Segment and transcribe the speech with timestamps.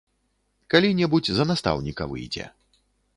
[0.73, 2.47] Калі-небудзь за настаўніка выйдзе.